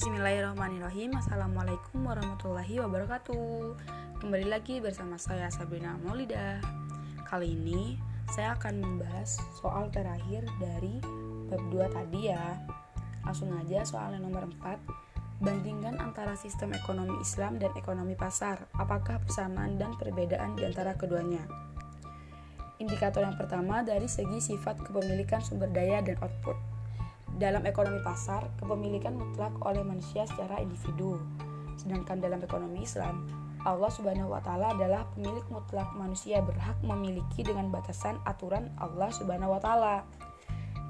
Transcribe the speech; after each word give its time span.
Bismillahirrahmanirrahim. 0.00 1.12
Assalamualaikum 1.12 2.08
warahmatullahi 2.08 2.80
wabarakatuh. 2.80 3.76
Kembali 4.16 4.48
lagi 4.48 4.80
bersama 4.80 5.20
saya 5.20 5.52
Sabrina 5.52 5.92
Maulida. 6.00 6.56
Kali 7.28 7.52
ini 7.52 8.00
saya 8.32 8.56
akan 8.56 8.80
membahas 8.80 9.36
soal 9.60 9.92
terakhir 9.92 10.48
dari 10.56 11.04
bab 11.52 11.60
2 11.68 11.84
tadi 11.92 12.32
ya. 12.32 12.56
Langsung 13.28 13.52
aja 13.52 13.84
soalnya 13.84 14.24
nomor 14.24 14.48
4 14.48 15.44
Bandingkan 15.44 16.00
antara 16.00 16.32
sistem 16.32 16.72
ekonomi 16.72 17.20
Islam 17.20 17.60
dan 17.60 17.68
ekonomi 17.76 18.16
pasar. 18.16 18.72
Apakah 18.80 19.20
persamaan 19.20 19.76
dan 19.76 19.92
perbedaan 20.00 20.56
di 20.56 20.64
antara 20.64 20.96
keduanya? 20.96 21.44
Indikator 22.80 23.20
yang 23.20 23.36
pertama 23.36 23.84
dari 23.84 24.08
segi 24.08 24.40
sifat 24.40 24.80
kepemilikan 24.80 25.44
sumber 25.44 25.68
daya 25.68 26.00
dan 26.00 26.16
output 26.24 26.69
dalam 27.40 27.64
ekonomi 27.64 28.04
pasar, 28.04 28.44
kepemilikan 28.60 29.16
mutlak 29.16 29.56
oleh 29.64 29.80
manusia 29.80 30.28
secara 30.28 30.60
individu. 30.60 31.16
Sedangkan 31.80 32.20
dalam 32.20 32.44
ekonomi 32.44 32.84
Islam, 32.84 33.24
Allah 33.64 33.88
Subhanahu 33.88 34.28
wa 34.28 34.44
taala 34.44 34.76
adalah 34.76 35.08
pemilik 35.16 35.44
mutlak 35.48 35.88
manusia 35.96 36.44
berhak 36.44 36.76
memiliki 36.84 37.40
dengan 37.40 37.72
batasan 37.72 38.20
aturan 38.28 38.68
Allah 38.76 39.08
Subhanahu 39.08 39.56
wa 39.56 39.60
taala. 39.60 40.04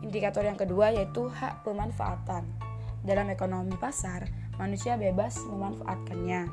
Indikator 0.03 0.43
yang 0.43 0.59
kedua 0.59 0.91
yaitu 0.91 1.31
hak 1.31 1.63
pemanfaatan. 1.63 2.51
Dalam 3.07 3.31
ekonomi 3.31 3.79
pasar, 3.79 4.27
manusia 4.59 4.99
bebas 4.99 5.39
memanfaatkannya. 5.47 6.51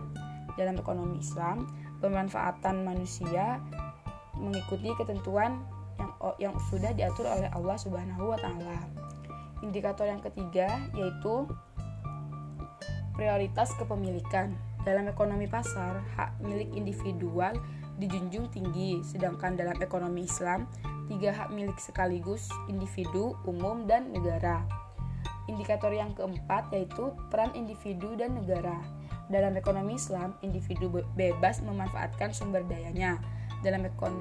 Dalam 0.61 0.77
ekonomi 0.77 1.25
Islam, 1.25 1.65
pemanfaatan 2.05 2.85
manusia 2.85 3.57
mengikuti 4.37 4.93
ketentuan 4.93 5.65
yang 5.97 6.13
yang 6.37 6.55
sudah 6.69 6.93
diatur 6.93 7.25
oleh 7.25 7.49
Allah 7.49 7.77
Subhanahu 7.81 8.29
wa 8.29 8.37
taala. 8.37 9.06
Indikator 9.65 10.05
yang 10.05 10.21
ketiga 10.21 10.69
yaitu 10.93 11.49
prioritas 13.17 13.73
kepemilikan. 13.75 14.53
Dalam 14.85 15.09
ekonomi 15.11 15.51
pasar, 15.51 15.99
hak 16.15 16.39
milik 16.39 16.71
individual 16.71 17.57
dijunjung 17.97 18.47
tinggi, 18.53 19.01
sedangkan 19.03 19.57
dalam 19.57 19.75
ekonomi 19.83 20.23
Islam, 20.23 20.69
tiga 21.09 21.33
hak 21.33 21.49
milik 21.51 21.75
sekaligus 21.81 22.47
individu, 22.69 23.35
umum, 23.43 23.89
dan 23.89 24.13
negara. 24.13 24.63
Indikator 25.49 25.91
yang 25.91 26.13
keempat 26.13 26.71
yaitu 26.71 27.11
peran 27.33 27.51
individu 27.57 28.15
dan 28.15 28.37
negara. 28.37 28.79
Dalam 29.27 29.59
ekonomi 29.59 29.99
Islam, 29.99 30.39
individu 30.39 30.87
bebas 31.19 31.59
memanfaatkan 31.59 32.31
sumber 32.31 32.63
dayanya. 32.63 33.19
Dalam 33.65 33.83
ekon 33.83 34.13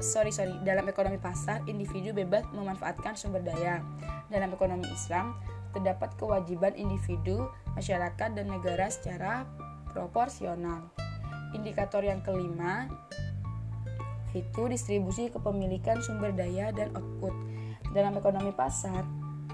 sorry 0.00 0.34
sorry 0.34 0.54
dalam 0.62 0.86
ekonomi 0.90 1.20
pasar 1.20 1.62
individu 1.68 2.14
bebas 2.16 2.46
memanfaatkan 2.54 3.14
sumber 3.14 3.44
daya. 3.44 3.82
Dalam 4.32 4.50
ekonomi 4.54 4.88
Islam 4.90 5.36
terdapat 5.74 6.14
kewajiban 6.16 6.74
individu 6.78 7.50
masyarakat 7.74 8.34
dan 8.34 8.46
negara 8.46 8.88
secara 8.90 9.44
proporsional. 9.90 10.90
Indikator 11.54 12.02
yang 12.02 12.22
kelima 12.22 12.90
itu 14.34 14.66
distribusi 14.66 15.30
kepemilikan 15.30 16.02
sumber 16.02 16.34
daya 16.34 16.74
dan 16.74 16.90
output. 16.94 17.34
Dalam 17.94 18.18
ekonomi 18.18 18.50
pasar 18.50 19.06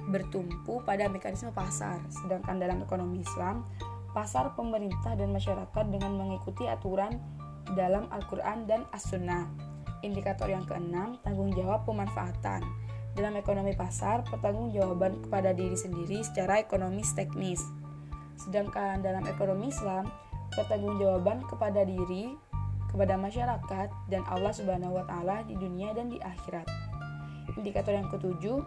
bertumpu 0.08 0.80
pada 0.84 1.08
mekanisme 1.12 1.52
pasar. 1.52 2.00
Sedangkan 2.08 2.56
dalam 2.56 2.80
ekonomi 2.80 3.20
Islam 3.20 3.68
pasar 4.16 4.56
pemerintah 4.56 5.14
dan 5.14 5.30
masyarakat 5.30 5.84
dengan 5.92 6.16
mengikuti 6.16 6.64
aturan 6.66 7.20
dalam 7.76 8.08
Al-Quran 8.10 8.66
dan 8.66 8.82
As-Sunnah 8.90 9.69
Indikator 10.00 10.48
yang 10.48 10.64
keenam, 10.64 11.20
tanggung 11.20 11.52
jawab 11.52 11.84
pemanfaatan. 11.84 12.64
Dalam 13.12 13.36
ekonomi 13.36 13.76
pasar, 13.76 14.24
pertanggungjawaban 14.24 15.28
kepada 15.28 15.52
diri 15.52 15.76
sendiri 15.76 16.24
secara 16.24 16.62
ekonomis 16.62 17.12
teknis. 17.12 17.60
Sedangkan 18.40 19.04
dalam 19.04 19.26
ekonomi 19.28 19.68
Islam, 19.68 20.08
pertanggungjawaban 20.56 21.44
kepada 21.52 21.84
diri, 21.84 22.32
kepada 22.88 23.20
masyarakat 23.20 23.88
dan 24.08 24.22
Allah 24.26 24.52
Subhanahu 24.56 24.96
wa 24.96 25.04
taala 25.04 25.44
di 25.44 25.54
dunia 25.54 25.92
dan 25.92 26.08
di 26.08 26.16
akhirat. 26.16 26.64
Indikator 27.60 27.92
yang 27.92 28.08
ketujuh, 28.08 28.62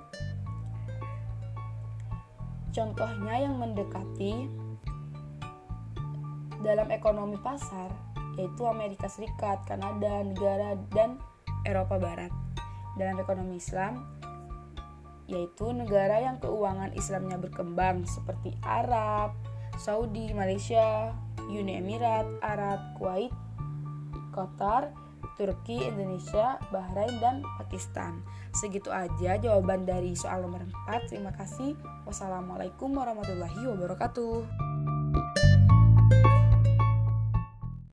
contohnya 2.76 3.36
yang 3.42 3.58
mendekati 3.58 4.48
dalam 6.62 6.88
ekonomi 6.94 7.36
pasar 7.42 7.92
yaitu 8.34 8.66
Amerika 8.66 9.06
Serikat, 9.06 9.62
Kanada, 9.70 10.26
negara 10.26 10.74
dan 10.90 11.22
Eropa 11.64 12.00
Barat. 12.00 12.32
Dalam 12.94 13.18
ekonomi 13.18 13.58
Islam, 13.58 14.06
yaitu 15.26 15.72
negara 15.74 16.22
yang 16.22 16.38
keuangan 16.38 16.94
Islamnya 16.94 17.42
berkembang 17.42 18.06
seperti 18.06 18.54
Arab, 18.62 19.34
Saudi, 19.82 20.30
Malaysia, 20.36 21.16
Uni 21.50 21.80
Emirat, 21.82 22.28
Arab, 22.46 22.80
Kuwait, 23.02 23.34
Qatar, 24.36 24.94
Turki, 25.34 25.82
Indonesia, 25.90 26.62
Bahrain, 26.70 27.18
dan 27.18 27.42
Pakistan. 27.58 28.22
Segitu 28.54 28.94
aja 28.94 29.40
jawaban 29.42 29.90
dari 29.90 30.14
soal 30.14 30.46
nomor 30.46 30.62
4. 30.86 31.10
Terima 31.10 31.34
kasih. 31.34 31.74
Wassalamualaikum 32.06 32.94
warahmatullahi 32.94 33.66
wabarakatuh. 33.74 34.46